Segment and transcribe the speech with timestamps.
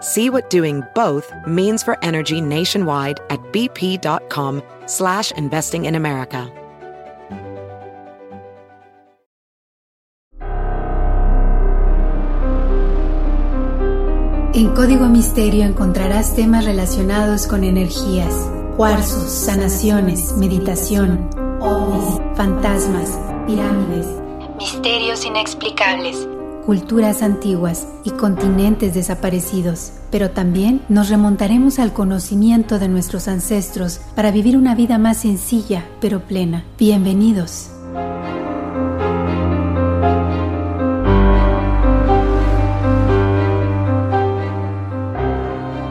[0.00, 6.50] See what doing both means for energy nationwide at bp.com slash investing in America.
[14.58, 18.34] En Código Misterio encontrarás temas relacionados con energías,
[18.76, 24.06] cuarzos, sanaciones, meditación, ovnis, fantasmas, pirámides,
[24.58, 26.26] misterios inexplicables,
[26.68, 29.92] culturas antiguas y continentes desaparecidos.
[30.10, 35.86] Pero también nos remontaremos al conocimiento de nuestros ancestros para vivir una vida más sencilla
[36.02, 36.66] pero plena.
[36.78, 37.70] Bienvenidos.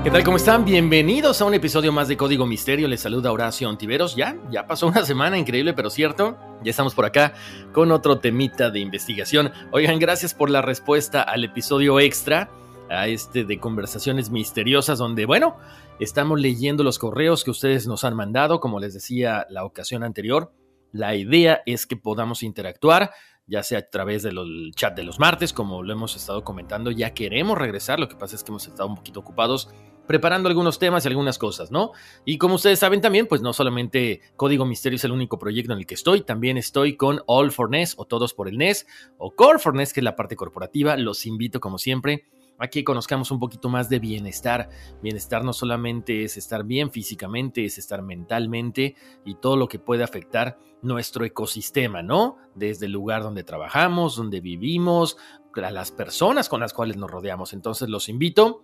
[0.08, 0.24] ¿Qué tal?
[0.24, 0.64] ¿Cómo están?
[0.64, 2.88] Bienvenidos a un episodio más de Código Misterio.
[2.88, 4.16] Les saluda Horacio Ontiveros.
[4.16, 6.38] Ya, ya pasó una semana increíble, pero cierto.
[6.64, 7.34] Ya estamos por acá
[7.74, 9.52] con otro temita de investigación.
[9.74, 12.50] Oigan, gracias por la respuesta al episodio extra,
[12.90, 15.58] a este de conversaciones misteriosas, donde, bueno,
[16.00, 20.54] estamos leyendo los correos que ustedes nos han mandado, como les decía la ocasión anterior.
[20.94, 23.12] La idea es que podamos interactuar
[23.48, 27.14] ya sea a través del chat de los martes, como lo hemos estado comentando, ya
[27.14, 29.70] queremos regresar, lo que pasa es que hemos estado un poquito ocupados
[30.08, 31.92] preparando algunos temas y algunas cosas, ¿no?
[32.26, 35.80] Y como ustedes saben también, pues no solamente Código Misterio es el único proyecto en
[35.80, 38.88] el que estoy, también estoy con All for NES o Todos por el NES
[39.18, 40.98] o Core for NES, que es la parte corporativa.
[40.98, 42.26] Los invito como siempre
[42.60, 44.70] a que conozcamos un poquito más de bienestar.
[45.04, 48.96] Bienestar no solamente es estar bien físicamente, es estar mentalmente
[49.26, 52.38] y todo lo que puede afectar nuestro ecosistema, ¿no?
[52.56, 55.18] Desde el lugar donde trabajamos, donde vivimos,
[55.66, 57.54] a las personas con las cuales nos rodeamos.
[57.54, 58.64] Entonces los invito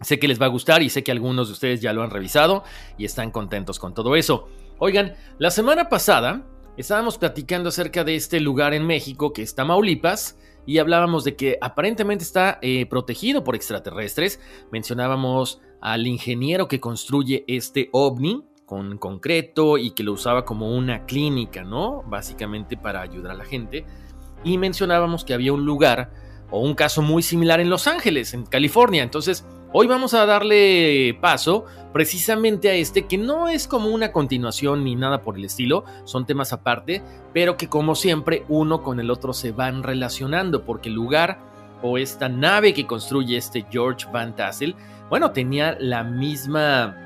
[0.00, 2.10] Sé que les va a gustar y sé que algunos de ustedes ya lo han
[2.10, 2.64] revisado
[2.98, 4.48] y están contentos con todo eso.
[4.78, 6.46] Oigan, la semana pasada
[6.76, 11.56] estábamos platicando acerca de este lugar en México que es Tamaulipas y hablábamos de que
[11.62, 14.40] aparentemente está eh, protegido por extraterrestres.
[14.70, 21.06] Mencionábamos al ingeniero que construye este ovni con concreto y que lo usaba como una
[21.06, 22.02] clínica, ¿no?
[22.02, 23.86] Básicamente para ayudar a la gente.
[24.44, 26.10] Y mencionábamos que había un lugar
[26.50, 29.02] o un caso muy similar en Los Ángeles, en California.
[29.02, 29.46] Entonces,
[29.78, 34.96] Hoy vamos a darle paso precisamente a este que no es como una continuación ni
[34.96, 37.02] nada por el estilo, son temas aparte,
[37.34, 41.40] pero que como siempre uno con el otro se van relacionando porque el lugar
[41.82, 44.74] o esta nave que construye este George Van Tassel,
[45.10, 46.96] bueno, tenía la misma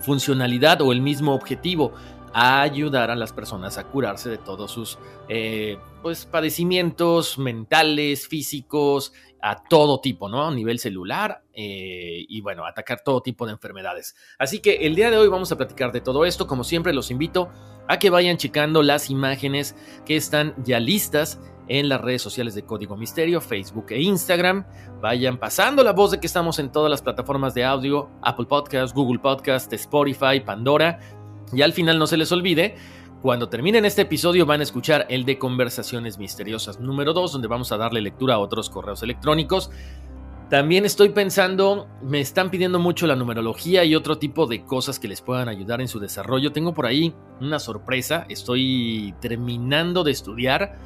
[0.00, 1.92] funcionalidad o el mismo objetivo,
[2.34, 9.62] ayudar a las personas a curarse de todos sus eh, pues, padecimientos mentales, físicos, a
[9.62, 10.48] todo tipo, ¿no?
[10.48, 14.16] A nivel celular eh, y bueno, atacar todo tipo de enfermedades.
[14.38, 16.46] Así que el día de hoy vamos a platicar de todo esto.
[16.46, 17.50] Como siempre, los invito
[17.86, 22.64] a que vayan checando las imágenes que están ya listas en las redes sociales de
[22.64, 24.66] Código Misterio, Facebook e Instagram.
[25.00, 28.94] Vayan pasando la voz de que estamos en todas las plataformas de audio, Apple Podcast,
[28.94, 30.98] Google Podcast, Spotify, Pandora.
[31.54, 32.74] Y al final no se les olvide
[33.22, 37.72] cuando terminen este episodio van a escuchar el de Conversaciones Misteriosas número 2, donde vamos
[37.72, 39.70] a darle lectura a otros correos electrónicos.
[40.50, 45.08] También estoy pensando, me están pidiendo mucho la numerología y otro tipo de cosas que
[45.08, 46.52] les puedan ayudar en su desarrollo.
[46.52, 50.78] Tengo por ahí una sorpresa, estoy terminando de estudiar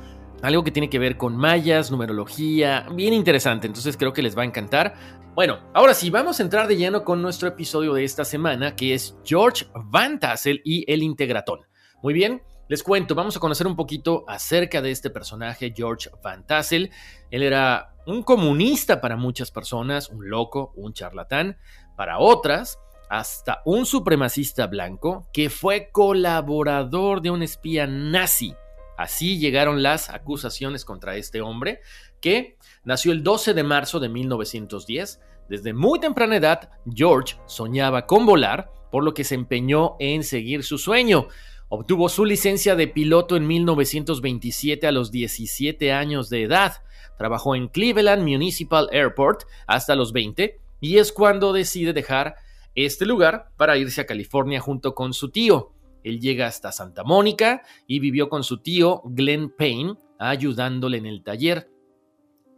[0.43, 4.43] algo que tiene que ver con mayas, numerología, bien interesante, entonces creo que les va
[4.43, 4.95] a encantar.
[5.39, 8.93] Bueno, ahora sí, vamos a entrar de lleno con nuestro episodio de esta semana, que
[8.93, 11.61] es George Van Tassel y el Integratón.
[12.03, 16.45] Muy bien, les cuento, vamos a conocer un poquito acerca de este personaje, George Van
[16.45, 16.91] Tassel.
[17.31, 21.57] Él era un comunista para muchas personas, un loco, un charlatán.
[21.97, 28.57] Para otras, hasta un supremacista blanco que fue colaborador de un espía nazi.
[28.97, 31.81] Así llegaron las acusaciones contra este hombre,
[32.21, 35.21] que nació el 12 de marzo de 1910.
[35.49, 40.63] Desde muy temprana edad, George soñaba con volar, por lo que se empeñó en seguir
[40.63, 41.29] su sueño.
[41.71, 46.83] Obtuvo su licencia de piloto en 1927 a los 17 años de edad.
[47.17, 52.37] Trabajó en Cleveland Municipal Airport hasta los 20 y es cuando decide dejar
[52.75, 55.73] este lugar para irse a California junto con su tío.
[56.05, 61.23] Él llega hasta Santa Mónica y vivió con su tío Glenn Payne ayudándole en el
[61.23, 61.71] taller.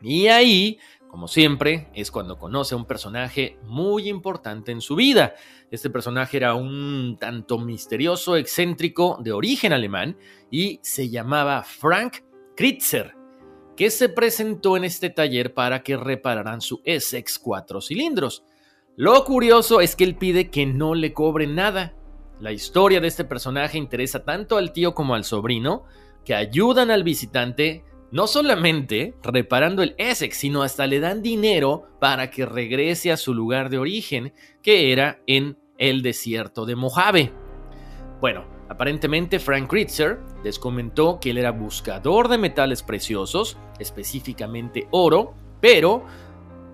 [0.03, 0.79] Y ahí
[1.11, 5.35] como siempre, es cuando conoce a un personaje muy importante en su vida.
[5.73, 10.17] Este personaje era un tanto misterioso, excéntrico, de origen alemán,
[10.53, 12.19] y se llamaba Frank
[12.57, 13.17] Kritzer,
[13.77, 18.45] que se presentó en este taller para que repararan su Essex cuatro cilindros.
[18.95, 21.93] Lo curioso es que él pide que no le cobre nada.
[22.39, 25.85] La historia de este personaje interesa tanto al tío como al sobrino,
[26.25, 32.31] que ayudan al visitante no solamente reparando el Essex, sino hasta le dan dinero para
[32.31, 37.33] que regrese a su lugar de origen, que era en el desierto de Mojave.
[38.21, 45.35] Bueno, aparentemente Frank Kritzer les comentó que él era buscador de metales preciosos, específicamente oro,
[45.61, 46.05] pero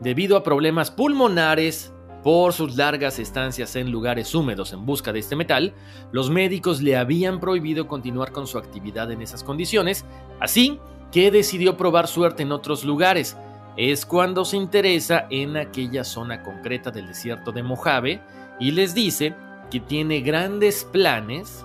[0.00, 1.93] debido a problemas pulmonares
[2.23, 5.75] por sus largas estancias en lugares húmedos en busca de este metal,
[6.11, 10.05] los médicos le habían prohibido continuar con su actividad en esas condiciones,
[10.41, 10.81] así
[11.12, 13.37] que decidió probar suerte en otros lugares.
[13.76, 18.23] Es cuando se interesa en aquella zona concreta del desierto de Mojave
[18.58, 19.35] y les dice
[19.70, 21.64] que tiene grandes planes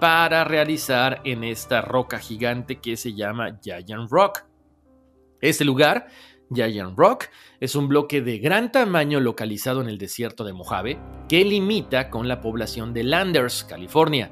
[0.00, 4.44] para realizar en esta roca gigante que se llama Giant Rock.
[5.40, 6.08] Este lugar,
[6.52, 7.26] Giant Rock,
[7.60, 12.26] es un bloque de gran tamaño localizado en el desierto de Mojave que limita con
[12.28, 14.30] la población de Landers, California.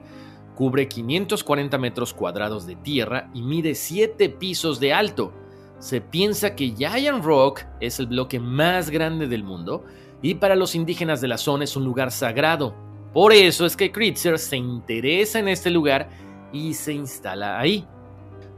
[0.61, 5.33] Cubre 540 metros cuadrados de tierra y mide 7 pisos de alto.
[5.79, 9.87] Se piensa que Giant Rock es el bloque más grande del mundo
[10.21, 12.75] y para los indígenas de la zona es un lugar sagrado.
[13.15, 16.11] Por eso es que Kritzer se interesa en este lugar
[16.53, 17.87] y se instala ahí.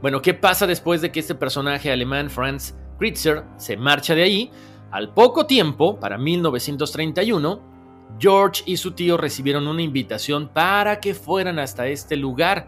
[0.01, 4.51] Bueno, ¿qué pasa después de que este personaje alemán, Franz Kritzer, se marcha de ahí?
[4.91, 7.72] Al poco tiempo, para 1931,
[8.19, 12.67] George y su tío recibieron una invitación para que fueran hasta este lugar.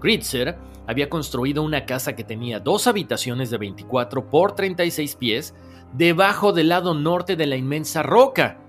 [0.00, 0.56] Kritzer
[0.86, 5.54] había construido una casa que tenía dos habitaciones de 24 por 36 pies
[5.92, 8.60] debajo del lado norte de la inmensa roca.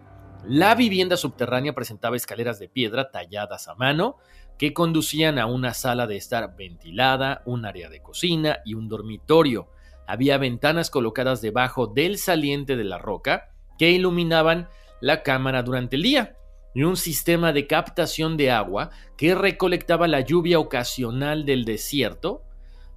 [0.46, 4.18] La vivienda subterránea presentaba escaleras de piedra talladas a mano
[4.58, 9.70] que conducían a una sala de estar ventilada, un área de cocina y un dormitorio.
[10.06, 14.68] Había ventanas colocadas debajo del saliente de la roca que iluminaban
[15.02, 16.36] la cámara durante el día
[16.74, 22.44] y un sistema de captación de agua que recolectaba la lluvia ocasional del desierto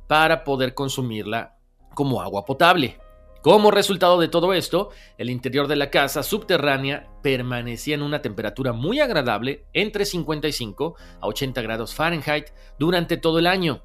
[0.09, 1.57] para poder consumirla
[1.95, 2.99] como agua potable.
[3.43, 8.73] Como resultado de todo esto, el interior de la casa subterránea permanecía en una temperatura
[8.73, 13.83] muy agradable entre 55 a 80 grados Fahrenheit durante todo el año.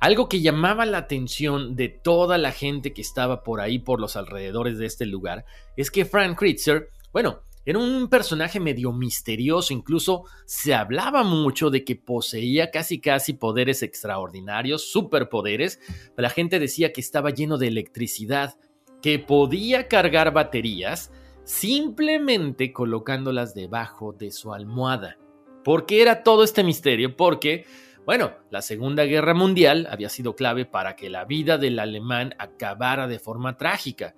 [0.00, 4.16] Algo que llamaba la atención de toda la gente que estaba por ahí por los
[4.16, 5.44] alrededores de este lugar
[5.76, 11.84] es que Frank Kritzer bueno, era un personaje medio misterioso, incluso se hablaba mucho de
[11.84, 15.78] que poseía casi casi poderes extraordinarios, superpoderes.
[16.16, 18.56] La gente decía que estaba lleno de electricidad,
[19.00, 21.12] que podía cargar baterías
[21.44, 25.18] simplemente colocándolas debajo de su almohada.
[25.64, 27.16] ¿Por qué era todo este misterio?
[27.16, 27.64] Porque,
[28.04, 33.06] bueno, la Segunda Guerra Mundial había sido clave para que la vida del alemán acabara
[33.06, 34.14] de forma trágica.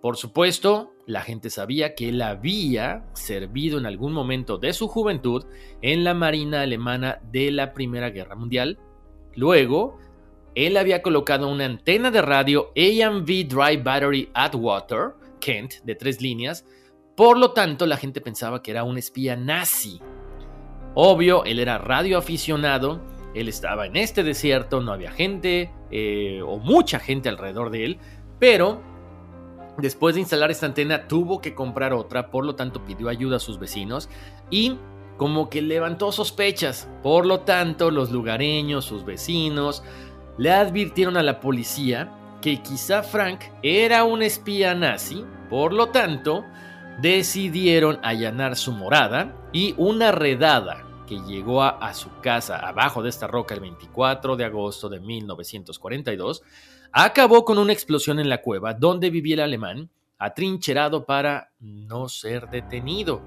[0.00, 5.44] Por supuesto, la gente sabía que él había servido en algún momento de su juventud
[5.82, 8.78] en la Marina Alemana de la Primera Guerra Mundial.
[9.34, 9.98] Luego,
[10.54, 16.64] él había colocado una antena de radio AMV Dry Battery Atwater, Kent, de tres líneas.
[17.16, 20.00] Por lo tanto, la gente pensaba que era un espía nazi.
[20.94, 23.00] Obvio, él era radioaficionado,
[23.34, 27.98] él estaba en este desierto, no había gente eh, o mucha gente alrededor de él,
[28.38, 28.80] pero
[29.78, 33.40] Después de instalar esta antena tuvo que comprar otra, por lo tanto pidió ayuda a
[33.40, 34.08] sus vecinos
[34.50, 34.76] y
[35.16, 36.88] como que levantó sospechas.
[37.02, 39.84] Por lo tanto, los lugareños, sus vecinos,
[40.36, 46.44] le advirtieron a la policía que quizá Frank era un espía nazi, por lo tanto,
[47.00, 53.26] decidieron allanar su morada y una redada que llegó a, su casa abajo de esta
[53.26, 56.42] roca el 24 de agosto de 1942
[56.92, 62.48] acabó con una explosión en la cueva donde vivía el alemán, atrincherado para no ser
[62.50, 63.20] detenido.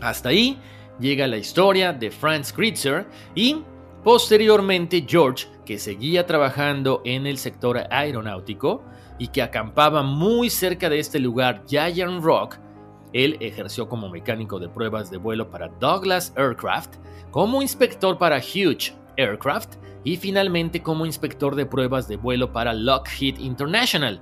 [0.00, 0.58] Hasta ahí
[1.00, 3.62] llega la historia de Franz Kritzer y
[4.04, 8.84] posteriormente George, que seguía trabajando en el sector aeronáutico
[9.18, 12.58] y que acampaba muy cerca de este lugar, Giant Rock,
[13.12, 16.96] Él ejerció como mecánico de pruebas de vuelo para Douglas Aircraft,
[17.30, 23.38] como inspector para Hughes Aircraft y finalmente como inspector de pruebas de vuelo para Lockheed
[23.38, 24.20] International.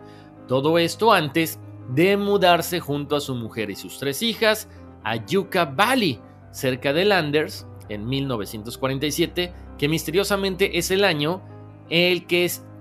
[0.49, 1.59] Todo esto antes
[1.91, 4.69] de mudarse junto a su mujer y sus tres hijas
[5.05, 6.21] a Yucca Valley,
[6.51, 11.43] cerca de Landers, en 1947, que misteriosamente es el año
[11.91, 12.27] el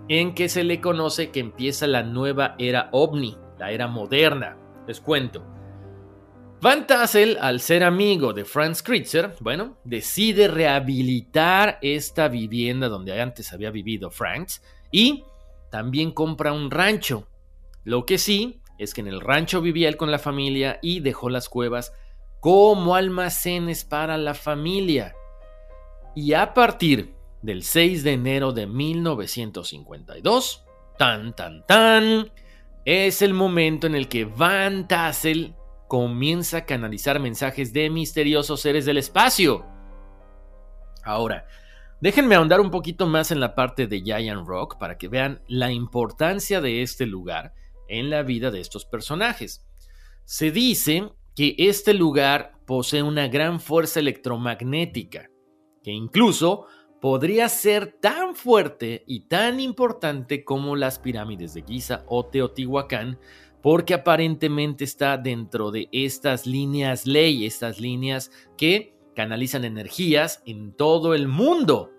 [0.07, 4.57] en que se le conoce que empieza la nueva era ovni, la era moderna.
[4.87, 5.43] Les cuento.
[6.63, 13.51] Van Tassel, al ser amigo de Franz Kritzer, bueno, decide rehabilitar esta vivienda donde antes
[13.51, 15.25] había vivido Franz y
[15.69, 17.27] también compra un rancho.
[17.83, 21.29] Lo que sí es que en el rancho vivía él con la familia y dejó
[21.29, 21.91] las cuevas
[22.39, 25.15] como almacenes para la familia.
[26.15, 30.63] Y a partir del 6 de enero de 1952,
[30.97, 32.31] tan tan tan,
[32.85, 35.55] es el momento en el que Van Tassel
[35.93, 39.63] comienza a canalizar mensajes de misteriosos seres del espacio.
[41.03, 41.45] Ahora,
[42.01, 45.71] déjenme ahondar un poquito más en la parte de Giant Rock para que vean la
[45.71, 47.53] importancia de este lugar
[47.87, 49.67] en la vida de estos personajes.
[50.25, 55.29] Se dice que este lugar posee una gran fuerza electromagnética,
[55.83, 56.65] que incluso
[57.03, 63.19] podría ser tan fuerte y tan importante como las pirámides de Giza o Teotihuacán,
[63.63, 71.15] porque aparentemente está dentro de estas líneas ley, estas líneas que canalizan energías en todo
[71.15, 71.91] el mundo.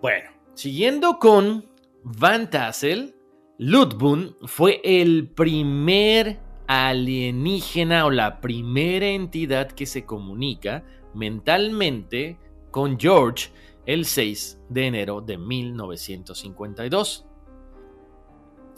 [0.00, 1.68] Bueno, siguiendo con
[2.02, 3.14] Van Tassel,
[3.58, 10.82] Ludbun fue el primer alienígena o la primera entidad que se comunica
[11.14, 12.38] mentalmente
[12.70, 13.50] con George
[13.84, 17.26] el 6 de enero de 1952.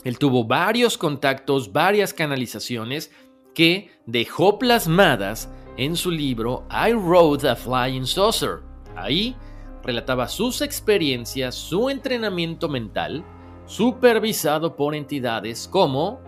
[0.05, 3.11] Él tuvo varios contactos, varias canalizaciones
[3.55, 8.59] que dejó plasmadas en su libro I Wrote a Flying Saucer.
[8.95, 9.35] Ahí
[9.83, 13.25] relataba sus experiencias, su entrenamiento mental,
[13.65, 16.21] supervisado por entidades como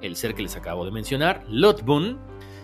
[0.00, 2.18] el ser que les acabo de mencionar, Lotbun,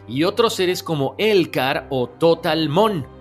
[0.07, 3.17] y otros seres como Elkar o Totalmon.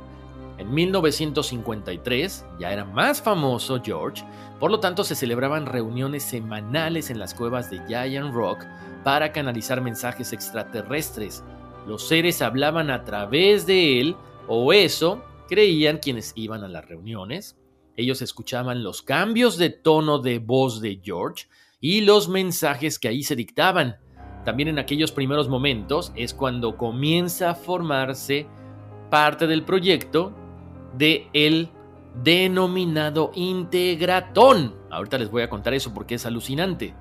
[0.57, 4.23] En 1953 ya era más famoso George
[4.59, 8.65] por lo tanto, se celebraban reuniones semanales en las cuevas de Giant Rock
[9.03, 11.43] para canalizar mensajes extraterrestres.
[11.85, 14.15] Los seres hablaban a través de él,
[14.47, 17.55] o eso creían quienes iban a las reuniones.
[17.95, 21.45] Ellos escuchaban los cambios de tono de voz de George
[21.79, 23.97] y los mensajes que ahí se dictaban.
[24.43, 28.47] También en aquellos primeros momentos es cuando comienza a formarse
[29.11, 30.33] parte del proyecto
[30.97, 31.69] de el
[32.23, 34.75] denominado Integratón.
[34.89, 36.93] Ahorita les voy a contar eso porque es alucinante.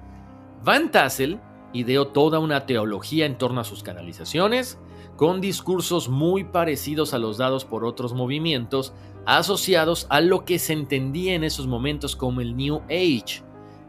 [0.63, 1.41] Van Tassel
[1.73, 4.79] ideó toda una teología en torno a sus canalizaciones,
[5.17, 8.93] con discursos muy parecidos a los dados por otros movimientos
[9.25, 13.43] asociados a lo que se entendía en esos momentos como el New Age.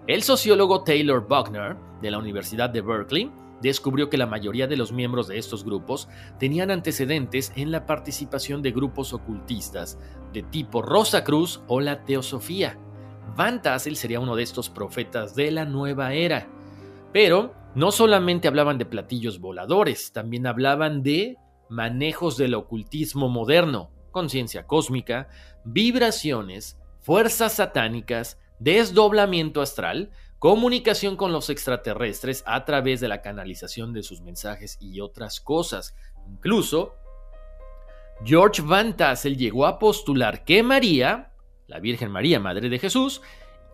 [0.07, 4.91] El sociólogo Taylor Buckner, de la Universidad de Berkeley, descubrió que la mayoría de los
[4.91, 6.07] miembros de estos grupos
[6.39, 9.97] tenían antecedentes en la participación de grupos ocultistas
[10.33, 12.77] de tipo Rosa Cruz o la Teosofía.
[13.35, 16.47] Van Tassel sería uno de estos profetas de la nueva era.
[17.13, 21.37] Pero no solamente hablaban de platillos voladores, también hablaban de
[21.69, 25.27] manejos del ocultismo moderno, conciencia cósmica,
[25.63, 34.03] vibraciones, fuerzas satánicas, desdoblamiento astral, comunicación con los extraterrestres a través de la canalización de
[34.03, 35.96] sus mensajes y otras cosas.
[36.27, 36.96] Incluso,
[38.24, 41.32] George Van Tassel llegó a postular que María,
[41.67, 43.22] la Virgen María, Madre de Jesús,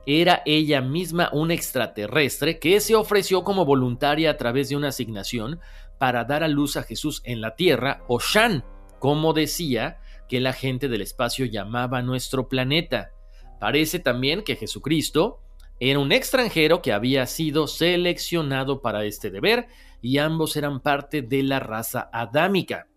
[0.06, 5.62] era ella misma un extraterrestre que se ofreció como voluntaria a través de una asignación
[5.98, 8.66] para dar a luz a Jesús en la tierra, o Shan,
[9.00, 13.12] como decía que la gente del espacio llamaba nuestro planeta.
[13.60, 15.43] Parece también que Jesucristo
[15.80, 19.68] era un extranjero que había sido seleccionado para este deber
[20.02, 22.88] y ambos eran parte de la raza adámica.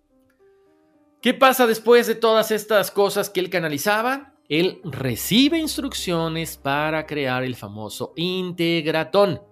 [1.21, 4.35] ¿Qué pasa después de todas estas cosas que él canalizaba?
[4.49, 9.43] Él recibe instrucciones para crear el famoso integratón,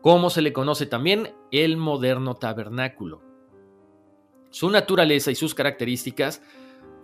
[0.00, 3.20] como se le conoce también el moderno tabernáculo.
[4.50, 6.42] Su naturaleza y sus características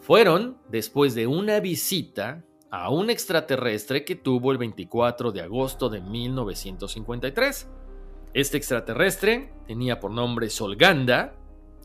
[0.00, 6.00] fueron después de una visita a un extraterrestre que tuvo el 24 de agosto de
[6.00, 7.68] 1953.
[8.34, 11.34] Este extraterrestre tenía por nombre Solganda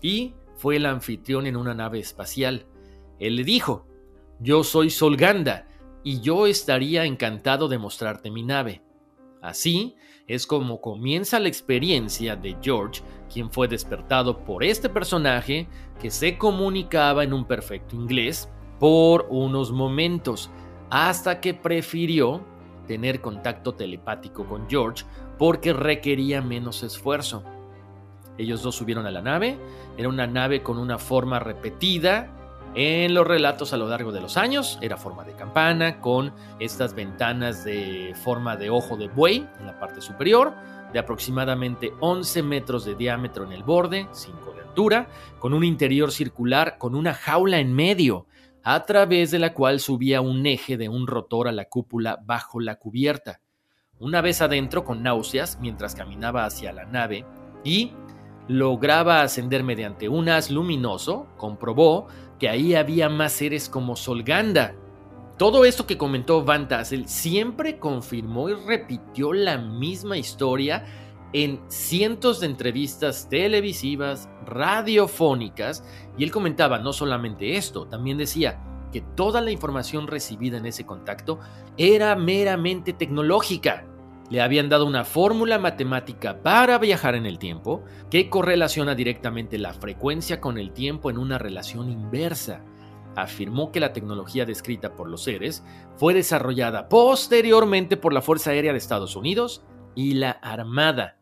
[0.01, 2.65] y fue el anfitrión en una nave espacial.
[3.19, 3.87] Él le dijo,
[4.39, 5.67] yo soy Solganda
[6.03, 8.81] y yo estaría encantado de mostrarte mi nave.
[9.41, 9.95] Así
[10.27, 15.67] es como comienza la experiencia de George, quien fue despertado por este personaje
[16.01, 18.49] que se comunicaba en un perfecto inglés
[18.79, 20.49] por unos momentos,
[20.93, 22.45] hasta que prefirió
[22.85, 25.05] tener contacto telepático con George
[25.39, 27.43] porque requería menos esfuerzo.
[28.37, 29.57] Ellos dos subieron a la nave,
[29.97, 32.29] era una nave con una forma repetida.
[32.75, 36.93] En los relatos a lo largo de los años, era forma de campana con estas
[36.93, 40.53] ventanas de forma de ojo de buey en la parte superior,
[40.93, 45.07] de aproximadamente 11 metros de diámetro en el borde, 5 de altura,
[45.39, 48.27] con un interior circular con una jaula en medio,
[48.63, 52.59] a través de la cual subía un eje de un rotor a la cúpula bajo
[52.59, 53.41] la cubierta.
[53.99, 57.25] Una vez adentro, con náuseas, mientras caminaba hacia la nave,
[57.63, 57.91] y
[58.47, 62.07] lograba ascender mediante un haz luminoso, comprobó
[62.39, 64.75] que ahí había más seres como Solganda,
[65.37, 70.85] todo esto que comentó Van Tassel siempre confirmó y repitió la misma historia
[71.33, 75.83] en cientos de entrevistas televisivas, radiofónicas,
[76.17, 78.61] y él comentaba no solamente esto, también decía
[78.91, 81.39] que toda la información recibida en ese contacto
[81.77, 83.85] era meramente tecnológica.
[84.29, 89.73] Le habían dado una fórmula matemática para viajar en el tiempo que correlaciona directamente la
[89.73, 92.61] frecuencia con el tiempo en una relación inversa
[93.15, 95.63] afirmó que la tecnología descrita por los seres
[95.97, 99.63] fue desarrollada posteriormente por la Fuerza Aérea de Estados Unidos
[99.95, 101.17] y la Armada.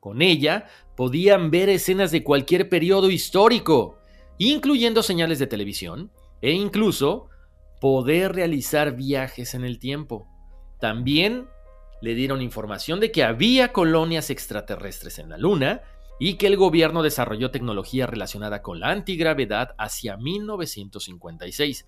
[0.00, 0.66] Con ella
[0.96, 3.98] podían ver escenas de cualquier periodo histórico,
[4.38, 7.28] incluyendo señales de televisión, e incluso
[7.80, 10.26] poder realizar viajes en el tiempo.
[10.78, 11.48] También
[12.00, 15.82] le dieron información de que había colonias extraterrestres en la Luna
[16.18, 21.86] y que el gobierno desarrolló tecnología relacionada con la antigravedad hacia 1956.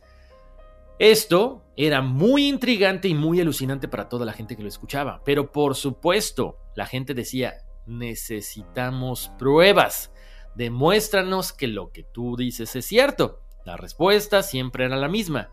[0.98, 5.50] Esto era muy intrigante y muy alucinante para toda la gente que lo escuchaba, pero
[5.50, 7.54] por supuesto la gente decía,
[7.86, 10.12] necesitamos pruebas,
[10.54, 13.40] demuéstranos que lo que tú dices es cierto.
[13.64, 15.50] La respuesta siempre era la misma.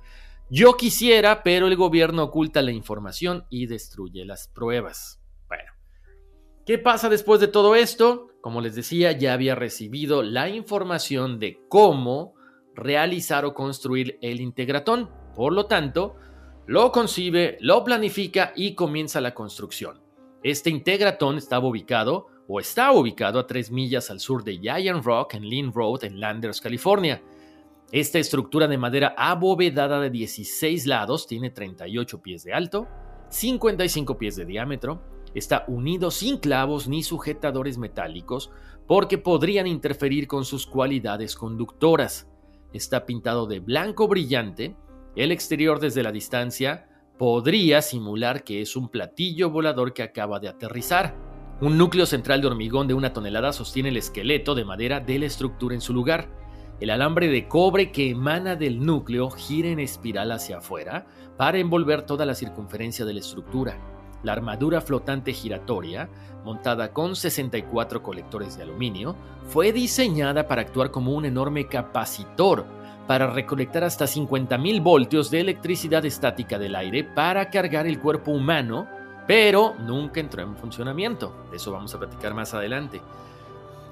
[0.49, 5.21] Yo quisiera, pero el gobierno oculta la información y destruye las pruebas.
[5.47, 5.71] Bueno,
[6.65, 8.27] ¿qué pasa después de todo esto?
[8.41, 12.33] Como les decía, ya había recibido la información de cómo
[12.73, 15.11] realizar o construir el integratón.
[15.35, 16.15] Por lo tanto,
[16.65, 20.01] lo concibe, lo planifica y comienza la construcción.
[20.43, 25.35] Este integratón estaba ubicado o está ubicado a 3 millas al sur de Giant Rock
[25.35, 27.21] en Lynn Road en Landers, California.
[27.91, 32.87] Esta estructura de madera abovedada de 16 lados tiene 38 pies de alto,
[33.29, 35.01] 55 pies de diámetro
[35.33, 38.51] Está unido sin clavos ni sujetadores metálicos
[38.87, 42.27] porque podrían interferir con sus cualidades conductoras.
[42.73, 44.75] Está pintado de blanco brillante.
[45.15, 46.88] El exterior desde la distancia
[47.19, 51.17] podría simular que es un platillo volador que acaba de aterrizar.
[51.59, 55.25] Un núcleo central de hormigón de una tonelada sostiene el esqueleto de madera de la
[55.25, 56.29] estructura en su lugar.
[56.79, 62.03] El alambre de cobre que emana del núcleo gira en espiral hacia afuera para envolver
[62.03, 63.77] toda la circunferencia de la estructura.
[64.23, 66.09] La armadura flotante giratoria,
[66.45, 72.65] montada con 64 colectores de aluminio, fue diseñada para actuar como un enorme capacitor
[73.09, 78.87] para recolectar hasta 50.000 voltios de electricidad estática del aire para cargar el cuerpo humano,
[79.25, 81.47] pero nunca entró en funcionamiento.
[81.49, 83.01] De eso vamos a platicar más adelante.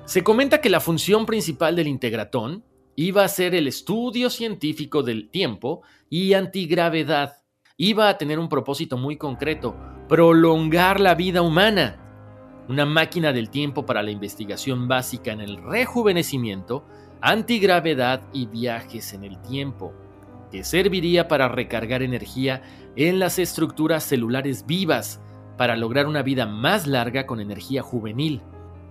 [0.06, 2.64] Se comenta que la función principal del integratón
[2.96, 7.38] iba a ser el estudio científico del tiempo y antigravedad.
[7.76, 9.76] Iba a tener un propósito muy concreto,
[10.08, 12.04] prolongar la vida humana.
[12.70, 16.86] Una máquina del tiempo para la investigación básica en el rejuvenecimiento,
[17.22, 19.94] antigravedad y viajes en el tiempo,
[20.52, 22.62] que serviría para recargar energía
[22.96, 25.22] en las estructuras celulares vivas
[25.58, 28.42] para lograr una vida más larga con energía juvenil,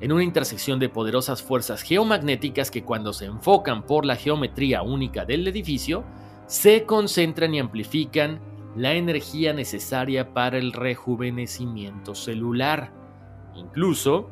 [0.00, 5.24] en una intersección de poderosas fuerzas geomagnéticas que cuando se enfocan por la geometría única
[5.24, 6.04] del edificio,
[6.46, 8.40] se concentran y amplifican
[8.76, 12.92] la energía necesaria para el rejuvenecimiento celular.
[13.54, 14.28] Incluso,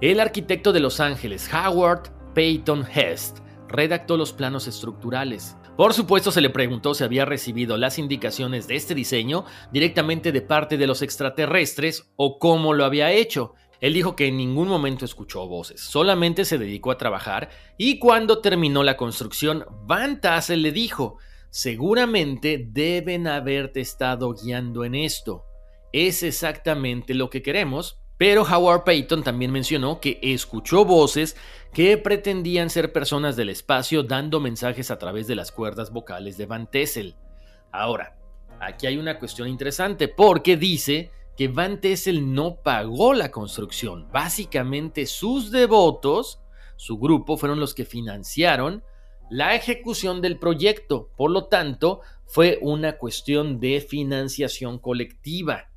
[0.00, 5.56] el arquitecto de Los Ángeles, Howard Peyton Hest, redactó los planos estructurales.
[5.76, 10.40] Por supuesto, se le preguntó si había recibido las indicaciones de este diseño directamente de
[10.40, 13.54] parte de los extraterrestres o cómo lo había hecho.
[13.80, 18.38] Él dijo que en ningún momento escuchó voces, solamente se dedicó a trabajar y cuando
[18.40, 21.18] terminó la construcción, Van Tassel le dijo,
[21.50, 25.42] seguramente deben haberte estado guiando en esto.
[25.92, 31.36] Es exactamente lo que queremos, pero Howard Payton también mencionó que escuchó voces
[31.72, 36.46] que pretendían ser personas del espacio dando mensajes a través de las cuerdas vocales de
[36.46, 37.14] Van Tessel.
[37.70, 38.18] Ahora,
[38.60, 44.08] aquí hay una cuestión interesante porque dice que Van Tessel no pagó la construcción.
[44.10, 46.40] Básicamente sus devotos,
[46.74, 48.82] su grupo, fueron los que financiaron
[49.30, 51.10] la ejecución del proyecto.
[51.16, 55.67] Por lo tanto, fue una cuestión de financiación colectiva.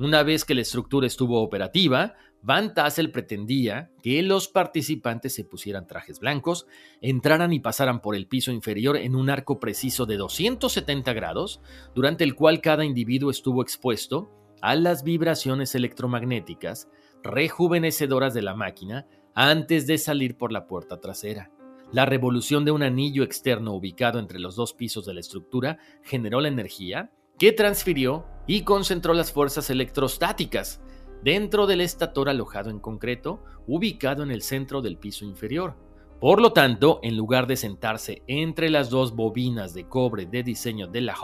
[0.00, 5.86] Una vez que la estructura estuvo operativa, Van Tassel pretendía que los participantes se pusieran
[5.86, 6.66] trajes blancos,
[7.02, 11.60] entraran y pasaran por el piso inferior en un arco preciso de 270 grados,
[11.94, 14.30] durante el cual cada individuo estuvo expuesto
[14.62, 16.88] a las vibraciones electromagnéticas
[17.22, 21.50] rejuvenecedoras de la máquina antes de salir por la puerta trasera.
[21.92, 26.40] La revolución de un anillo externo ubicado entre los dos pisos de la estructura generó
[26.40, 30.82] la energía que transfirió y concentró las fuerzas electrostáticas,
[31.24, 35.74] dentro del estator alojado en concreto, ubicado en el centro del piso inferior.
[36.20, 40.86] Por lo tanto, en lugar de sentarse entre las dos bobinas de cobre de diseño
[40.86, 41.16] de la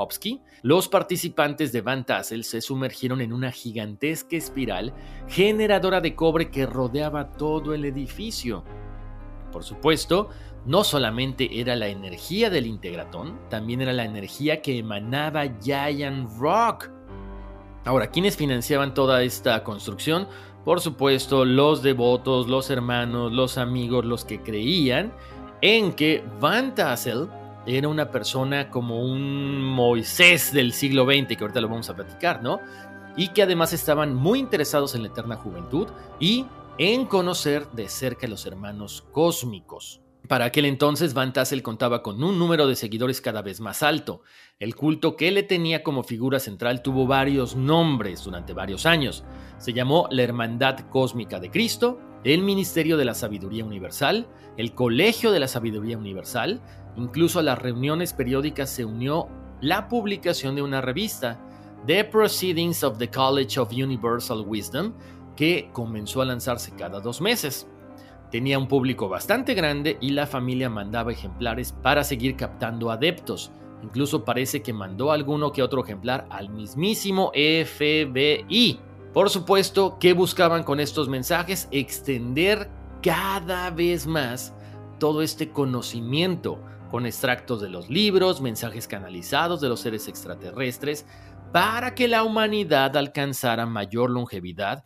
[0.62, 4.94] los participantes de Van Tassel se sumergieron en una gigantesca espiral
[5.28, 8.64] generadora de cobre que rodeaba todo el edificio.
[9.56, 10.28] Por supuesto,
[10.66, 16.90] no solamente era la energía del integratón, también era la energía que emanaba Giant Rock,
[17.86, 20.28] Ahora, ¿quiénes financiaban toda esta construcción?
[20.62, 25.14] Por supuesto, los devotos, los hermanos, los amigos, los que creían
[25.62, 27.30] en que Van Tassel
[27.64, 32.42] era una persona como un Moisés del siglo XX, que ahorita lo vamos a platicar,
[32.42, 32.60] ¿no?
[33.16, 35.88] Y que además estaban muy interesados en la eterna juventud
[36.20, 36.44] y
[36.78, 40.02] en conocer de cerca a los hermanos cósmicos.
[40.28, 44.22] Para aquel entonces, Van Tassel contaba con un número de seguidores cada vez más alto.
[44.58, 49.24] El culto que le tenía como figura central tuvo varios nombres durante varios años.
[49.58, 55.30] Se llamó la Hermandad Cósmica de Cristo, el Ministerio de la Sabiduría Universal, el Colegio
[55.30, 56.60] de la Sabiduría Universal,
[56.96, 59.28] incluso a las reuniones periódicas se unió
[59.60, 61.40] la publicación de una revista,
[61.86, 64.92] The Proceedings of the College of Universal Wisdom,
[65.36, 67.68] que comenzó a lanzarse cada dos meses.
[68.30, 73.52] Tenía un público bastante grande y la familia mandaba ejemplares para seguir captando adeptos.
[73.82, 78.80] Incluso parece que mandó alguno que otro ejemplar al mismísimo FBI.
[79.12, 81.68] Por supuesto, ¿qué buscaban con estos mensajes?
[81.70, 82.68] Extender
[83.02, 84.52] cada vez más
[84.98, 86.58] todo este conocimiento
[86.90, 91.06] con extractos de los libros, mensajes canalizados de los seres extraterrestres,
[91.52, 94.84] para que la humanidad alcanzara mayor longevidad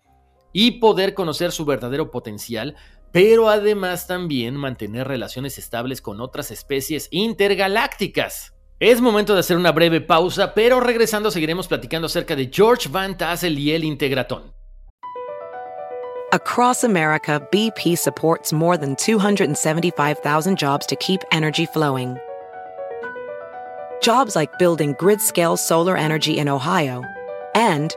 [0.52, 2.76] y poder conocer su verdadero potencial
[3.12, 8.54] pero además también mantener relaciones estables con otras especies intergalácticas.
[8.78, 13.16] Es momento de hacer una breve pausa, pero regresando seguiremos platicando acerca de George Van
[13.18, 14.54] Tassel y el Integratón.
[16.32, 22.16] Across America, BP supports more than 275,000 jobs to keep energy flowing.
[24.00, 27.02] Jobs like building grid-scale solar energy in Ohio
[27.56, 27.96] and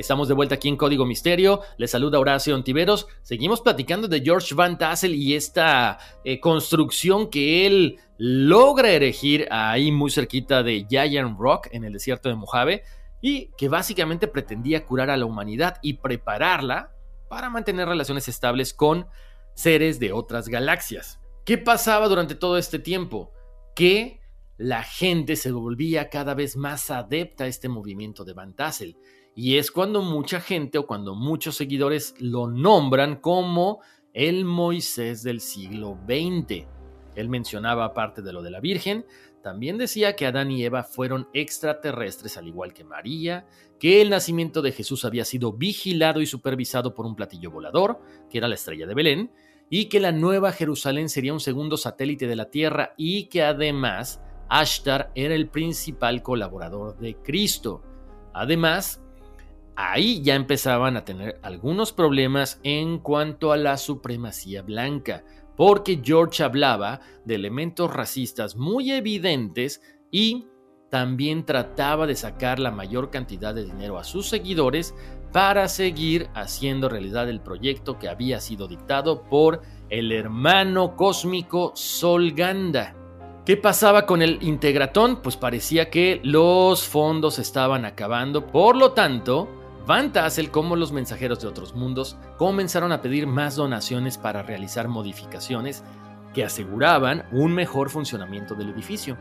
[0.00, 1.60] Estamos de vuelta aquí en Código Misterio.
[1.76, 3.06] Les saluda Horacio Ontiveros.
[3.20, 9.92] Seguimos platicando de George Van Tassel y esta eh, construcción que él logra erigir ahí
[9.92, 12.82] muy cerquita de Giant Rock en el desierto de Mojave
[13.20, 16.94] y que básicamente pretendía curar a la humanidad y prepararla
[17.28, 19.06] para mantener relaciones estables con
[19.52, 21.20] seres de otras galaxias.
[21.44, 23.32] ¿Qué pasaba durante todo este tiempo?
[23.74, 24.22] Que
[24.56, 28.96] la gente se volvía cada vez más adepta a este movimiento de Van Tassel.
[29.34, 33.80] Y es cuando mucha gente o cuando muchos seguidores lo nombran como
[34.12, 36.66] el Moisés del siglo XX.
[37.14, 39.04] Él mencionaba, aparte de lo de la Virgen,
[39.42, 43.46] también decía que Adán y Eva fueron extraterrestres al igual que María,
[43.78, 48.38] que el nacimiento de Jesús había sido vigilado y supervisado por un platillo volador, que
[48.38, 49.32] era la estrella de Belén,
[49.70, 54.20] y que la Nueva Jerusalén sería un segundo satélite de la Tierra y que además
[54.48, 57.82] Ashtar era el principal colaborador de Cristo.
[58.34, 59.00] Además,
[59.76, 65.24] ahí ya empezaban a tener algunos problemas en cuanto a la supremacía blanca,
[65.56, 70.46] porque George hablaba de elementos racistas muy evidentes y
[70.90, 74.94] también trataba de sacar la mayor cantidad de dinero a sus seguidores
[75.32, 82.96] para seguir haciendo realidad el proyecto que había sido dictado por el hermano cósmico Solganda.
[83.46, 85.22] ¿Qué pasaba con el Integratón?
[85.22, 89.59] Pues parecía que los fondos estaban acabando, por lo tanto,
[89.90, 94.86] Van Tassel, como los mensajeros de otros mundos, comenzaron a pedir más donaciones para realizar
[94.86, 95.82] modificaciones
[96.32, 99.18] que aseguraban un mejor funcionamiento del edificio.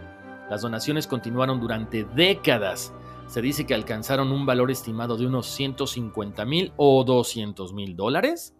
[0.48, 2.94] Las donaciones continuaron durante décadas.
[3.26, 8.54] Se dice que alcanzaron un valor estimado de unos 150 mil o 200 mil dólares.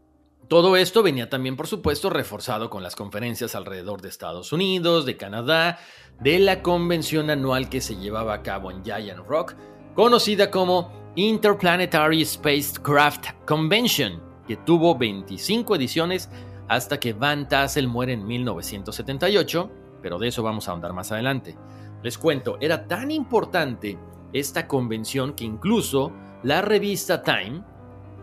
[0.48, 5.16] Todo esto venía también, por supuesto, reforzado con las conferencias alrededor de Estados Unidos, de
[5.16, 5.78] Canadá,
[6.20, 9.54] de la convención anual que se llevaba a cabo en Giant Rock,
[9.94, 16.30] conocida como Interplanetary Spacecraft Convention, que tuvo 25 ediciones
[16.68, 21.58] hasta que Van Tassel muere en 1978, pero de eso vamos a ahondar más adelante.
[22.04, 23.98] Les cuento, era tan importante
[24.32, 26.12] esta convención que incluso
[26.44, 27.64] la revista Time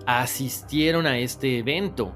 [0.07, 2.15] asistieron a este evento.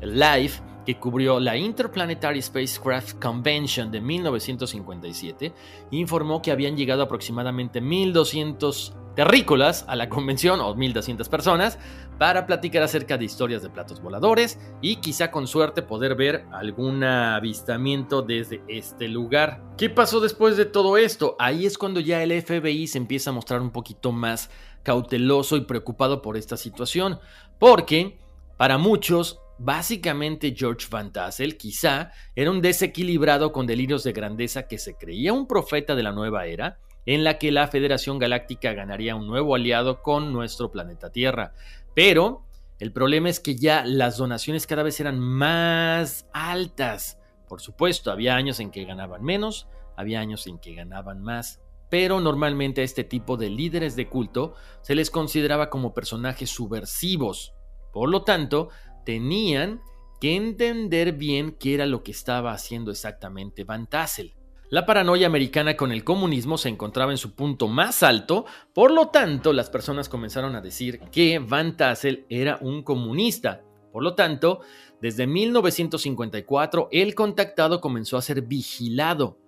[0.00, 0.52] El live
[0.84, 5.52] que cubrió la Interplanetary Spacecraft Convention de 1957
[5.92, 11.78] informó que habían llegado aproximadamente 1.200 terrícolas a la convención, o 1.200 personas,
[12.18, 17.02] para platicar acerca de historias de platos voladores y quizá con suerte poder ver algún
[17.02, 19.62] avistamiento desde este lugar.
[19.76, 21.34] ¿Qué pasó después de todo esto?
[21.38, 24.50] Ahí es cuando ya el FBI se empieza a mostrar un poquito más
[24.82, 27.18] cauteloso y preocupado por esta situación,
[27.58, 28.18] porque
[28.56, 34.76] para muchos Básicamente George Van Tassel quizá era un desequilibrado con delirios de grandeza que
[34.76, 39.14] se creía un profeta de la nueva era en la que la Federación Galáctica ganaría
[39.14, 41.54] un nuevo aliado con nuestro planeta Tierra.
[41.94, 42.44] Pero
[42.78, 47.18] el problema es que ya las donaciones cada vez eran más altas.
[47.48, 51.62] Por supuesto, había años en que ganaban menos, había años en que ganaban más.
[51.88, 57.54] Pero normalmente a este tipo de líderes de culto se les consideraba como personajes subversivos.
[57.92, 58.68] Por lo tanto,
[59.04, 59.80] tenían
[60.20, 64.34] que entender bien qué era lo que estaba haciendo exactamente Van Tassel.
[64.68, 69.08] La paranoia americana con el comunismo se encontraba en su punto más alto, por lo
[69.08, 73.62] tanto las personas comenzaron a decir que Van Tassel era un comunista.
[73.92, 74.62] Por lo tanto,
[75.00, 79.38] desde 1954 el contactado comenzó a ser vigilado.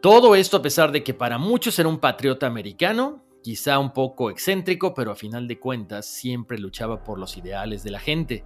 [0.00, 4.28] Todo esto a pesar de que para muchos era un patriota americano, quizá un poco
[4.28, 8.44] excéntrico, pero a final de cuentas siempre luchaba por los ideales de la gente.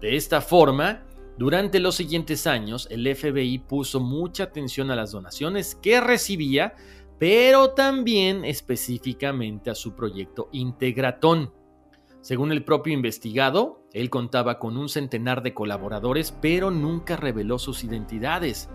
[0.00, 1.02] De esta forma,
[1.38, 6.74] durante los siguientes años, el FBI puso mucha atención a las donaciones que recibía,
[7.18, 11.52] pero también específicamente a su proyecto Integratón.
[12.20, 17.82] Según el propio investigado, él contaba con un centenar de colaboradores, pero nunca reveló sus
[17.82, 18.68] identidades.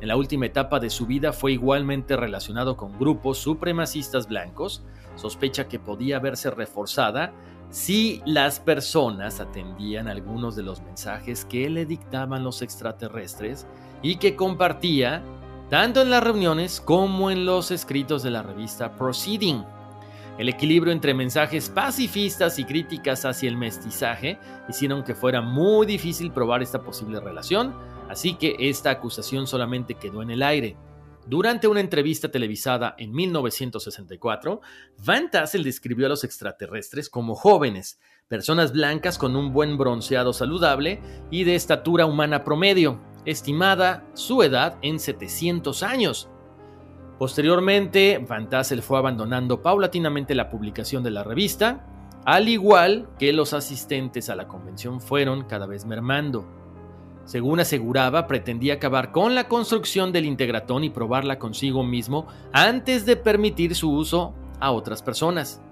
[0.00, 4.84] En la última etapa de su vida fue igualmente relacionado con grupos supremacistas blancos,
[5.16, 7.32] sospecha que podía verse reforzada
[7.74, 13.66] si las personas atendían algunos de los mensajes que le dictaban los extraterrestres
[14.00, 15.24] y que compartía
[15.70, 19.64] tanto en las reuniones como en los escritos de la revista Proceeding.
[20.38, 26.30] El equilibrio entre mensajes pacifistas y críticas hacia el mestizaje hicieron que fuera muy difícil
[26.30, 27.74] probar esta posible relación,
[28.08, 30.76] así que esta acusación solamente quedó en el aire.
[31.26, 34.60] Durante una entrevista televisada en 1964,
[35.06, 41.00] Van Tassel describió a los extraterrestres como jóvenes, personas blancas con un buen bronceado saludable
[41.30, 46.28] y de estatura humana promedio, estimada su edad en 700 años.
[47.18, 51.86] Posteriormente, Van Tassel fue abandonando paulatinamente la publicación de la revista,
[52.26, 56.63] al igual que los asistentes a la convención fueron cada vez mermando.
[57.24, 63.16] Según aseguraba, pretendía acabar con la construcción del integratón y probarla consigo mismo antes de
[63.16, 65.62] permitir su uso a otras personas.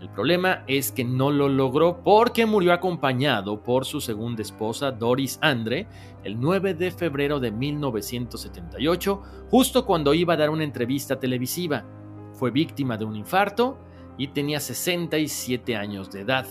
[0.00, 5.38] El problema es que no lo logró porque murió acompañado por su segunda esposa Doris
[5.42, 5.88] Andre
[6.24, 11.84] el 9 de febrero de 1978, justo cuando iba a dar una entrevista televisiva.
[12.32, 13.78] Fue víctima de un infarto
[14.16, 16.46] y tenía 67 años de edad.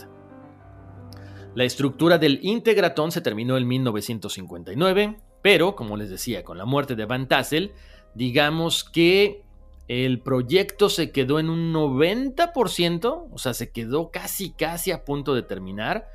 [1.55, 6.95] La estructura del Integratón se terminó en 1959, pero, como les decía, con la muerte
[6.95, 7.73] de Van Tassel,
[8.13, 9.43] digamos que
[9.87, 15.33] el proyecto se quedó en un 90%, o sea, se quedó casi, casi a punto
[15.33, 16.07] de terminar.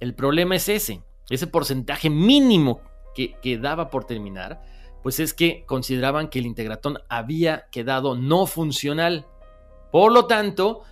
[0.00, 2.80] El problema es ese, ese porcentaje mínimo
[3.14, 4.62] que quedaba por terminar,
[5.02, 9.26] pues es que consideraban que el Integratón había quedado no funcional.
[9.92, 10.82] Por lo tanto,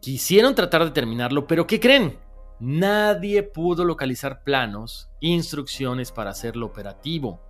[0.00, 2.21] quisieron tratar de terminarlo, pero ¿qué creen?
[2.64, 7.40] Nadie pudo localizar planos, instrucciones para hacerlo operativo.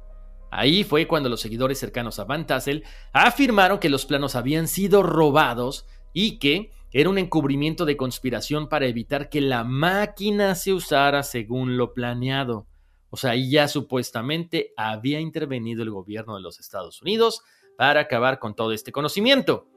[0.51, 5.03] Ahí fue cuando los seguidores cercanos a Van Tassel afirmaron que los planos habían sido
[5.03, 11.23] robados y que era un encubrimiento de conspiración para evitar que la máquina se usara
[11.25, 12.67] según lo planeado.
[13.11, 17.43] O sea, ya supuestamente había intervenido el gobierno de los Estados Unidos
[17.77, 19.69] para acabar con todo este conocimiento.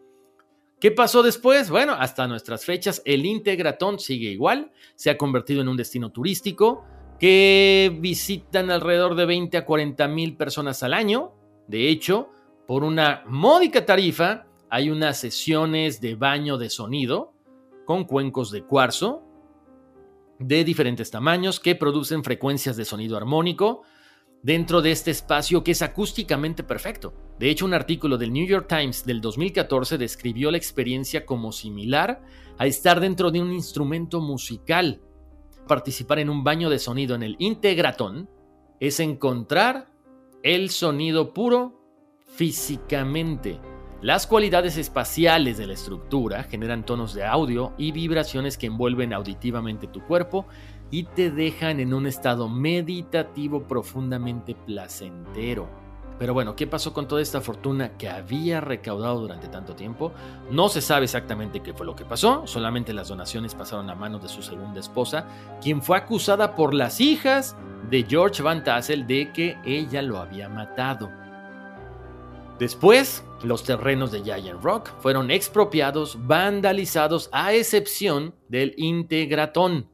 [0.79, 1.69] ¿Qué pasó después?
[1.69, 6.83] Bueno, hasta nuestras fechas el Integratón sigue igual, se ha convertido en un destino turístico
[7.19, 11.31] que visitan alrededor de 20 a 40 mil personas al año.
[11.67, 12.29] De hecho,
[12.67, 17.31] Por una módica tarifa hay unas sesiones de baño de sonido
[17.85, 19.21] con cuencos de cuarzo
[20.39, 23.83] de diferentes tamaños que producen frecuencias de sonido armónico
[24.45, 27.15] dentro de este espacio que es acústicamente perfecto.
[27.39, 32.21] De hecho, un artículo del New York Times del 2014 describió la experiencia como similar
[32.59, 35.01] a estar dentro de un instrumento musical.
[35.67, 38.29] Participar en un baño de sonido en el Integratón
[38.79, 39.87] es encontrar
[40.43, 41.81] el sonido puro
[42.35, 43.59] físicamente.
[44.03, 49.87] Las cualidades espaciales de la estructura generan tonos de audio y vibraciones que envuelven auditivamente
[49.87, 50.45] tu cuerpo
[50.95, 55.67] y te dejan en un estado meditativo profundamente placentero.
[56.17, 60.13] Pero bueno, ¿qué pasó con toda esta fortuna que había recaudado durante tanto tiempo?
[60.49, 64.23] No se sabe exactamente qué fue lo que pasó, solamente las donaciones pasaron a manos
[64.23, 65.27] de su segunda esposa,
[65.61, 67.57] quien fue acusada por las hijas
[67.89, 71.11] de George Van Tassel de que ella lo había matado.
[72.57, 79.93] Después, los terrenos de Giant Rock fueron expropiados, vandalizados, a excepción del Integratón.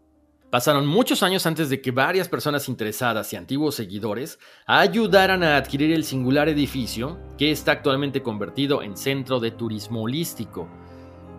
[0.52, 5.94] Pasaron muchos años antes de que varias personas interesadas y antiguos seguidores ayudaran a adquirir
[5.94, 10.68] el singular edificio que está actualmente convertido en centro de turismo holístico.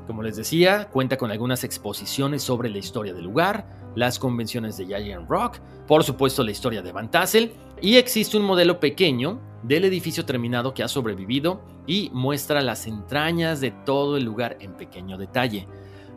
[0.06, 4.86] Como les decía, cuenta con algunas exposiciones sobre la historia del lugar, las convenciones de
[4.86, 9.84] Giant Rock, por supuesto la historia de Van Tassel, y existe un modelo pequeño del
[9.84, 15.18] edificio terminado que ha sobrevivido y muestra las entrañas de todo el lugar en pequeño
[15.18, 15.68] detalle.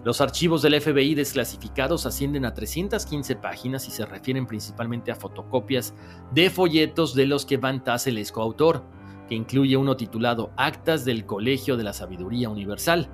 [0.05, 5.95] Los archivos del FBI desclasificados ascienden a 315 páginas y se refieren principalmente a fotocopias
[6.31, 8.83] de folletos de los que Van Tassel es coautor,
[9.27, 13.09] que incluye uno titulado Actas del Colegio de la Sabiduría Universal.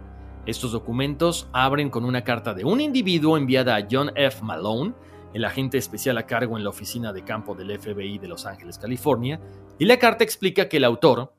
[0.46, 4.44] Estos documentos abren con una carta de un individuo enviada a John F.
[4.44, 4.94] Malone,
[5.34, 8.78] el agente especial a cargo en la oficina de campo del FBI de Los Ángeles,
[8.78, 9.40] California,
[9.80, 11.34] y la carta explica que el autor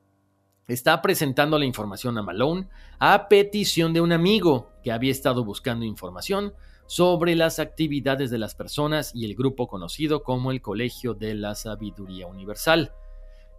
[0.67, 5.85] está presentando la información a Malone a petición de un amigo que había estado buscando
[5.85, 6.53] información
[6.85, 11.55] sobre las actividades de las personas y el grupo conocido como el Colegio de la
[11.55, 12.93] Sabiduría Universal.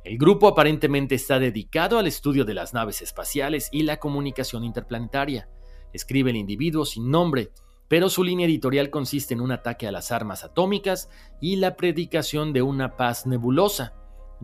[0.05, 5.49] El grupo aparentemente está dedicado al estudio de las naves espaciales y la comunicación interplanetaria.
[5.95, 7.51] Escribe el individuo sin nombre,
[7.89, 11.09] pero su línea editorial consiste en un ataque a las armas atómicas
[11.41, 13.95] y la predicación de una paz nebulosa.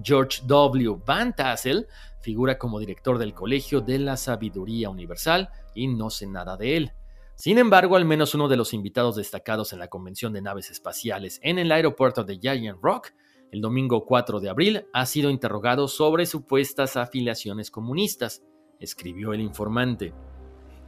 [0.02, 0.96] George W.
[1.04, 1.86] Van Tassel
[2.20, 6.92] figura como director del Colegio de la Sabiduría Universal y no sé nada de él.
[7.34, 11.40] Sin embargo, al menos uno de los invitados destacados en la Convención de Naves Espaciales
[11.42, 13.12] en el aeropuerto de Giant Rock,
[13.50, 18.42] el domingo 4 de abril, ha sido interrogado sobre supuestas afiliaciones comunistas,
[18.78, 20.12] escribió el informante.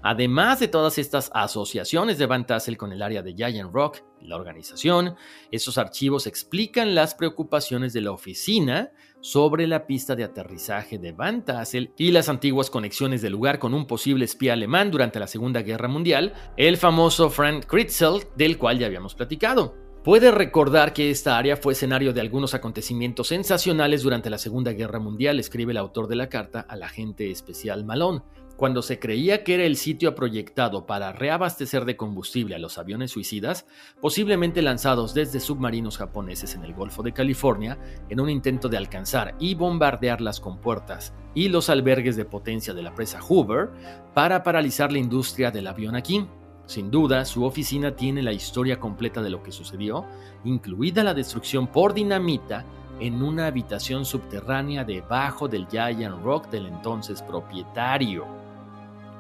[0.05, 4.35] Además de todas estas asociaciones de Van Tassel con el área de Giant Rock, la
[4.35, 5.15] organización,
[5.53, 11.45] esos archivos explican las preocupaciones de la oficina sobre la pista de aterrizaje de Van
[11.45, 15.63] Tassel y las antiguas conexiones del lugar con un posible espía alemán durante la Segunda
[15.63, 19.77] Guerra Mundial, el famoso Frank Kritzel, del cual ya habíamos platicado.
[20.03, 24.99] Puede recordar que esta área fue escenario de algunos acontecimientos sensacionales durante la Segunda Guerra
[24.99, 28.23] Mundial, escribe el autor de la carta al agente especial Malone
[28.57, 33.11] cuando se creía que era el sitio proyectado para reabastecer de combustible a los aviones
[33.11, 33.67] suicidas,
[34.01, 39.35] posiblemente lanzados desde submarinos japoneses en el Golfo de California, en un intento de alcanzar
[39.39, 43.71] y bombardear las compuertas y los albergues de potencia de la presa Hoover
[44.15, 46.27] para paralizar la industria del avión aquí.
[46.67, 50.07] Sin duda, su oficina tiene la historia completa de lo que sucedió,
[50.45, 52.65] incluida la destrucción por dinamita
[53.01, 58.42] en una habitación subterránea debajo del Giant Rock del entonces propietario.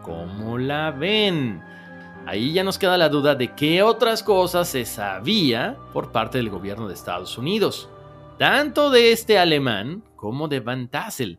[0.03, 1.63] ¿Cómo la ven?
[2.27, 6.51] Ahí ya nos queda la duda de qué otras cosas se sabía por parte del
[6.51, 7.89] gobierno de Estados Unidos,
[8.39, 11.39] tanto de este alemán como de Van Tassel.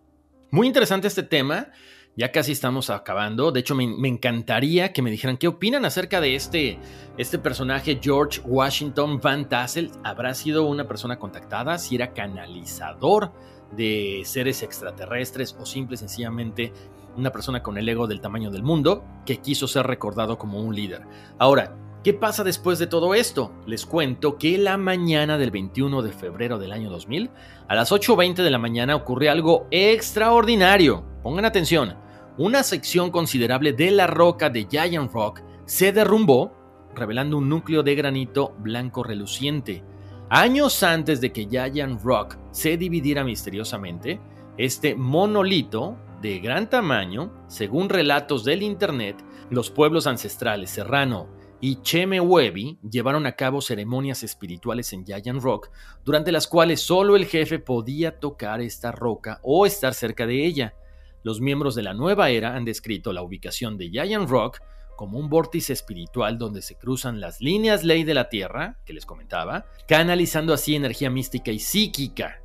[0.51, 1.69] Muy interesante este tema,
[2.15, 6.35] ya casi estamos acabando, de hecho me, encantaría que me dijeran qué opinan acerca de
[6.35, 6.79] este,
[7.17, 9.91] este personaje George Washington Van Tassel.
[10.03, 11.77] ¿Habrá sido una persona contactada?
[11.77, 13.31] ¿Si era canalizador
[13.75, 16.71] de seres extraterrestres o simple sencillamente
[17.17, 20.75] una persona con el ego del tamaño del mundo que quiso ser recordado como un
[20.75, 21.03] líder.
[21.37, 23.51] Ahora, ¿qué pasa después de todo esto?
[23.65, 27.29] Les cuento que la mañana del 21 de febrero del año 2000,
[27.67, 31.03] a las 8.20 de la mañana ocurrió algo extraordinario.
[31.23, 31.95] Pongan atención,
[32.37, 36.51] una sección considerable de la roca de Giant Rock se derrumbó,
[36.95, 39.83] revelando un núcleo de granito blanco reluciente.
[40.29, 44.19] Años antes de que Giant Rock se dividiera misteriosamente,
[44.57, 51.27] este monolito de gran tamaño, según relatos del Internet, los pueblos ancestrales Serrano
[51.59, 55.69] y Chemehuevi llevaron a cabo ceremonias espirituales en Giant Rock,
[56.05, 60.75] durante las cuales solo el jefe podía tocar esta roca o estar cerca de ella.
[61.23, 64.61] Los miembros de la nueva era han descrito la ubicación de Giant Rock
[64.95, 69.05] como un vórtice espiritual donde se cruzan las líneas ley de la Tierra, que les
[69.05, 72.42] comentaba, canalizando así energía mística y psíquica.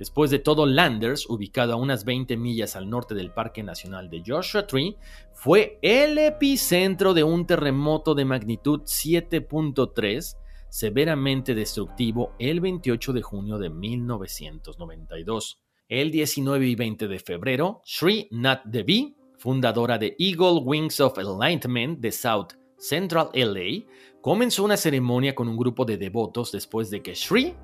[0.00, 4.22] Después de todo, Landers, ubicado a unas 20 millas al norte del Parque Nacional de
[4.26, 4.96] Joshua Tree,
[5.34, 10.38] fue el epicentro de un terremoto de magnitud 7.3
[10.70, 15.60] severamente destructivo el 28 de junio de 1992.
[15.86, 22.00] El 19 y 20 de febrero, Sri Nat Devi, fundadora de Eagle Wings of Enlightenment
[22.00, 23.84] de South Central LA,
[24.22, 27.54] comenzó una ceremonia con un grupo de devotos después de que Sri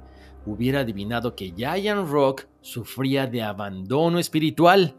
[0.47, 4.97] hubiera adivinado que Giant Rock sufría de abandono espiritual.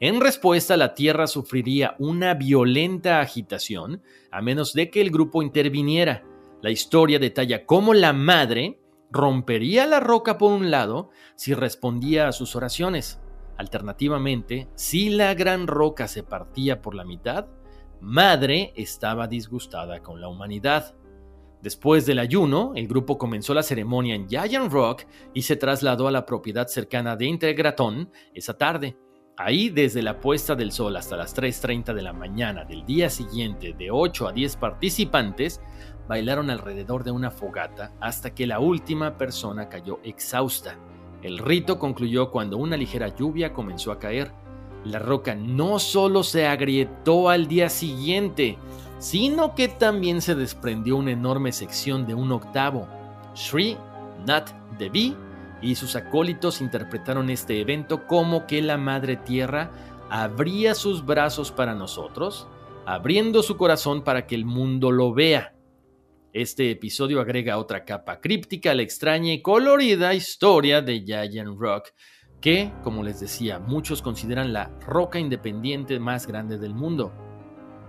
[0.00, 6.24] En respuesta, la Tierra sufriría una violenta agitación a menos de que el grupo interviniera.
[6.60, 8.80] La historia detalla cómo la madre
[9.10, 13.20] rompería la roca por un lado si respondía a sus oraciones.
[13.56, 17.46] Alternativamente, si la gran roca se partía por la mitad,
[18.00, 20.94] Madre estaba disgustada con la humanidad.
[21.62, 25.02] Después del ayuno, el grupo comenzó la ceremonia en Giant Rock
[25.34, 28.96] y se trasladó a la propiedad cercana de Integratón esa tarde.
[29.36, 33.72] Ahí, desde la puesta del sol hasta las 3.30 de la mañana del día siguiente,
[33.72, 35.60] de 8 a 10 participantes
[36.08, 40.76] bailaron alrededor de una fogata hasta que la última persona cayó exhausta.
[41.22, 44.32] El rito concluyó cuando una ligera lluvia comenzó a caer.
[44.84, 48.58] La roca no solo se agrietó al día siguiente,
[48.98, 52.88] sino que también se desprendió una enorme sección de un octavo.
[53.34, 53.76] Sri
[54.26, 55.16] Nat Devi
[55.62, 59.70] y sus acólitos interpretaron este evento como que la Madre Tierra
[60.10, 62.48] abría sus brazos para nosotros,
[62.86, 65.54] abriendo su corazón para que el mundo lo vea.
[66.32, 71.88] Este episodio agrega otra capa críptica a la extraña y colorida historia de Giant Rock,
[72.40, 77.27] que, como les decía, muchos consideran la roca independiente más grande del mundo.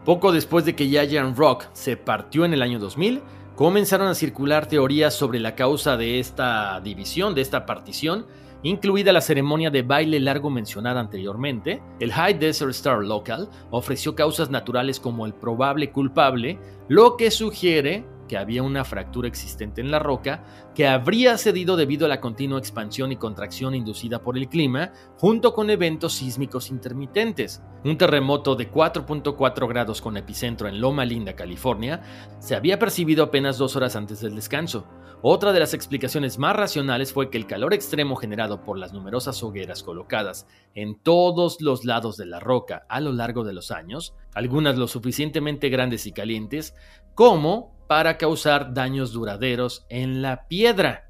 [0.10, 3.22] Poco después de que Giant Rock se partió en el año 2000,
[3.56, 8.26] comenzaron a circular teorías sobre la causa de esta división, de esta partición,
[8.64, 14.50] incluida la ceremonia de baile largo mencionada anteriormente, el High Desert Star Local ofreció causas
[14.50, 16.58] naturales como el probable culpable,
[16.88, 22.06] lo que sugiere que había una fractura existente en la roca que habría cedido debido
[22.06, 27.62] a la continua expansión y contracción inducida por el clima, junto con eventos sísmicos intermitentes.
[27.84, 32.02] Un terremoto de 4.4 grados con epicentro en Loma Linda, California,
[32.40, 34.88] se había percibido apenas dos horas antes del descanso.
[35.22, 39.44] Otra de las explicaciones más racionales fue que el calor extremo generado por las numerosas
[39.44, 44.14] hogueras colocadas en todos los lados de la roca a lo largo de los años,
[44.34, 46.74] algunas lo suficientemente grandes y calientes,
[47.16, 51.10] como para causar daños duraderos en la piedra.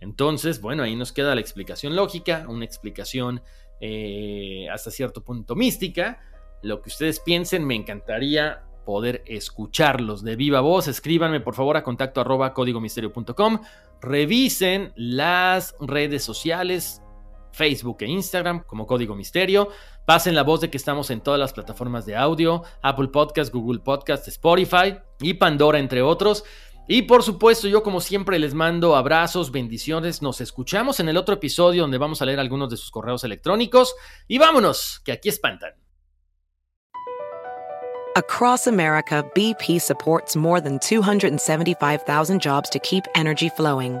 [0.00, 3.40] Entonces, bueno, ahí nos queda la explicación lógica, una explicación
[3.80, 6.18] eh, hasta cierto punto mística.
[6.60, 10.88] Lo que ustedes piensen, me encantaría poder escucharlos de viva voz.
[10.88, 13.60] Escríbanme por favor a contacto arroba códigomisterio.com.
[14.00, 17.00] Revisen las redes sociales,
[17.52, 19.68] Facebook e Instagram como Código Misterio.
[20.06, 23.80] Pasen la voz de que estamos en todas las plataformas de audio, Apple Podcast, Google
[23.80, 26.44] Podcast, Spotify y Pandora, entre otros.
[26.90, 30.22] Y por supuesto, yo como siempre les mando abrazos, bendiciones.
[30.22, 33.94] Nos escuchamos en el otro episodio donde vamos a leer algunos de sus correos electrónicos.
[34.26, 35.74] Y vámonos, que aquí espantan.
[38.16, 44.00] Across America, BP supports more than 275,000 jobs to keep energy flowing.